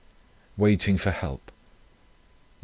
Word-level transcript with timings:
]"WAITING 0.57 0.97
FOR 0.97 1.11
HELP. 1.11 1.51
"Nov. 1.51 1.55